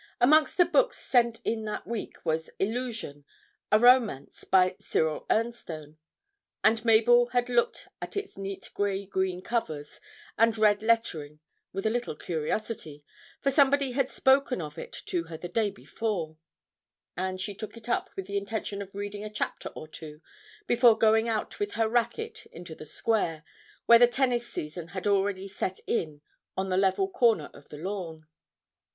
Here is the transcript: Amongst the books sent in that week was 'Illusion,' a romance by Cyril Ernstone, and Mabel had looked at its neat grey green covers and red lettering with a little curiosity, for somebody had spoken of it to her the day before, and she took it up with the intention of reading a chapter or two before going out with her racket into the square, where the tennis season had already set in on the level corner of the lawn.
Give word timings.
Amongst 0.19 0.57
the 0.57 0.65
books 0.65 0.97
sent 0.97 1.41
in 1.45 1.63
that 1.65 1.85
week 1.85 2.25
was 2.25 2.49
'Illusion,' 2.57 3.23
a 3.71 3.77
romance 3.77 4.43
by 4.45 4.75
Cyril 4.79 5.27
Ernstone, 5.29 5.97
and 6.63 6.83
Mabel 6.83 7.27
had 7.27 7.49
looked 7.49 7.87
at 8.01 8.17
its 8.17 8.35
neat 8.35 8.71
grey 8.73 9.05
green 9.05 9.43
covers 9.43 9.99
and 10.39 10.57
red 10.57 10.81
lettering 10.81 11.39
with 11.71 11.85
a 11.85 11.91
little 11.91 12.15
curiosity, 12.15 13.03
for 13.41 13.51
somebody 13.51 13.91
had 13.91 14.09
spoken 14.09 14.59
of 14.59 14.79
it 14.79 14.91
to 15.05 15.25
her 15.25 15.37
the 15.37 15.47
day 15.47 15.69
before, 15.69 16.35
and 17.15 17.39
she 17.39 17.53
took 17.53 17.77
it 17.77 17.87
up 17.87 18.09
with 18.15 18.25
the 18.25 18.37
intention 18.37 18.81
of 18.81 18.95
reading 18.95 19.23
a 19.23 19.29
chapter 19.29 19.69
or 19.75 19.87
two 19.87 20.19
before 20.65 20.97
going 20.97 21.29
out 21.29 21.59
with 21.59 21.73
her 21.73 21.87
racket 21.87 22.47
into 22.47 22.73
the 22.73 22.87
square, 22.87 23.43
where 23.85 23.99
the 23.99 24.07
tennis 24.07 24.51
season 24.51 24.87
had 24.87 25.05
already 25.05 25.47
set 25.47 25.79
in 25.85 26.21
on 26.57 26.69
the 26.69 26.75
level 26.77 27.07
corner 27.07 27.51
of 27.53 27.69
the 27.69 27.77
lawn. 27.77 28.25